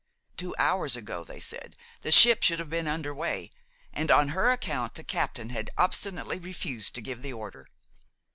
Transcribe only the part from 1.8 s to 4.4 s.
the ship should have been under way, and on